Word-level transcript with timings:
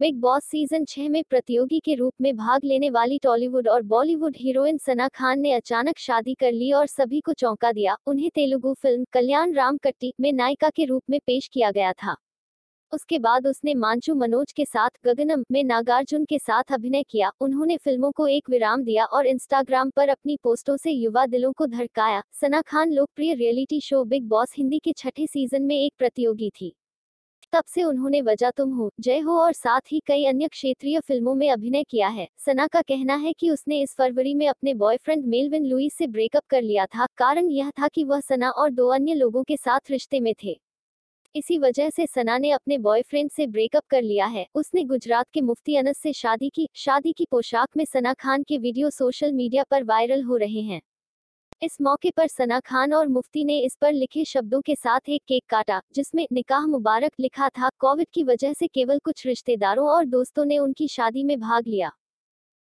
Big 0.00 0.16
boss 0.20 0.44
season 0.44 0.84
छह 0.84 1.08
में 1.08 1.22
प्रतियोगी 1.30 1.78
के 1.80 1.94
रूप 1.94 2.14
में 2.20 2.36
भाग 2.36 2.64
लेने 2.64 2.88
वाली 2.90 3.18
टॉलीवुड 3.18 3.68
और 3.68 3.82
बॉलीवुड 3.82 4.36
हीरोइन 4.36 4.78
सना 4.78 5.08
खान 5.08 5.40
ने 5.40 5.52
अचानक 5.52 5.98
शादी 5.98 6.34
कर 6.34 6.52
ली 6.52 6.72
और 6.72 6.86
सभी 6.86 7.20
को 7.20 7.32
चौंका 7.32 7.72
दिया। 7.72 7.96
उन्हें 8.06 8.30
तेलुगु 8.34 8.74
फ़िल्म 8.74 9.04
कल्याण 9.12 9.54
राम 9.54 9.76
कट्टी 9.76 10.12
में 10.20 10.32
नायिका 10.32 10.70
के 10.70 10.84
रूप 10.84 11.02
में 11.10 11.18
पेश 11.26 11.48
किया 11.52 11.70
गया 11.70 11.92
था। 11.92 12.16
उसके 12.92 13.18
बाद 13.18 13.46
उसने 13.46 13.74
मांचू 13.74 14.14
मनोज 14.14 14.52
के 14.52 14.64
साथ 14.64 14.90
गगनम 15.04 15.44
में 15.52 15.62
नागार्जुन 15.64 16.24
के 16.24 16.38
साथ 16.38 16.72
अभिनय 16.72 17.02
किया। 17.02 17.32
उन्होंने 17.40 17.76
फ़िल्मों 17.76 18.12
को 18.12 18.26
एक 18.28 18.50
विराम 18.50 18.84
दिया 18.84 19.04
और 19.04 19.26
इंस्टाग्राम 19.26 19.90
पर 19.90 20.08
अपनी 20.08 20.38
पोस्टों 20.42 20.76
से 20.76 20.90
युवा 20.90 21.26
दिलों 21.26 21.52
को 21.52 21.66
धड़काया। 21.66 22.22
सना 22.32 22.62
खान 22.62 22.92
लोकप्रिय 22.92 23.34
reality 23.34 23.80
show 23.80 24.04
Bigg 24.04 24.28
Boss 24.28 24.54
Hindi 24.58 24.78
के 24.78 24.92
छठे 24.92 25.26
सीज़न 25.26 25.62
में 25.62 25.76
एक 25.76 25.92
प्रतियोगी 25.98 26.50
थी। 26.50 26.74
तब 27.54 27.64
से 27.64 27.82
उन्होंने 27.82 28.20
वजह 28.20 28.50
तुम 28.50 28.70
हो, 28.70 28.90
जय 29.00 29.18
हो 29.18 29.32
और 29.32 29.52
साथ 29.52 29.80
ही 29.92 30.00
कई 30.06 30.24
अन्य 30.24 30.48
क्षेत्रीय 30.48 31.00
फ़िल्मों 31.00 31.34
में 31.34 31.50
अभिनय 31.50 31.82
किया 31.82 32.08
है। 32.08 32.28
सना 32.38 32.66
का 32.66 32.80
कहना 32.82 33.14
है 33.14 33.32
कि 33.32 33.50
उसने 33.50 33.80
इस 33.80 33.94
फरवरी 33.94 34.34
में 34.34 34.48
अपने 34.48 34.74
बॉयफ्रेंड 34.74 35.24
मेलविन 35.26 35.66
लुइस 35.66 35.94
से 35.94 36.06
ब्रेकअप 36.06 36.42
कर 36.50 36.62
लिया 36.62 36.86
था। 36.86 37.06
कारण 37.16 37.50
यह 37.50 37.70
था 37.70 37.88
कि 37.88 38.04
वह 38.04 38.20
सना 38.20 38.50
और 38.50 38.70
दो 38.70 38.88
अन्य 38.88 39.14
लोगों 39.14 39.42
के 39.42 39.56
साथ 39.56 39.90
रिश्ते 39.90 40.20
में 40.20 40.34
थे। 40.44 40.60
इसी 41.34 41.58
वजह 41.58 41.90
से 41.90 42.06
सना 42.06 42.38
ने 42.38 42.50
अपने 42.50 42.78
बॉयफ्रेंड 42.78 43.30
से 43.30 43.46
ब्रेकअप 43.46 43.82
कर 43.90 44.02
लिया 44.02 44.26
है। 44.26 44.46
उसने 44.54 44.84
गुजरात 44.84 45.30
के 45.34 45.40
मुफ्ती 45.40 45.76
अनस 45.76 45.98
से 45.98 46.12
शादी 46.12 46.48
की। 46.48 46.68
शादी 46.74 47.12
की 47.12 47.26
पोशाक 47.30 47.68
में 47.76 47.84
सना 47.84 48.14
खान 48.14 48.42
के 48.42 48.58
वीडियो 48.58 48.90
सोशल 48.90 49.32
मीडिया 49.32 49.62
पर 49.62 49.84
वायरल 49.84 50.22
हो 50.22 50.36
रहे 50.36 50.60
हैं। 50.60 50.80
इस 51.62 51.76
मौके 51.80 52.10
पर 52.10 52.26
सना 52.26 52.58
खान 52.60 52.92
और 52.94 53.08
मुफ्ती 53.08 53.44
ने 53.44 53.58
इस 53.58 53.76
पर 53.80 53.92
लिखे 53.92 54.24
शब्दों 54.24 54.60
के 54.60 54.74
साथ 54.74 55.08
एक 55.08 55.22
केक 55.28 55.42
काटा, 55.48 55.80
जिसमें 55.94 56.26
निकाह 56.32 56.66
मुबारक 56.66 57.12
लिखा 57.20 57.48
था। 57.48 57.68
कोविड 57.78 58.06
की 58.14 58.24
वजह 58.24 58.52
से 58.52 58.66
केवल 58.66 58.98
कुछ 58.98 59.26
रिश्तेदारों 59.26 59.88
और 59.88 60.04
दोस्तों 60.04 60.44
ने 60.44 60.58
उनकी 60.58 60.88
शादी 60.88 61.24
में 61.24 61.38
भाग 61.40 61.66
लिया। 61.66 61.90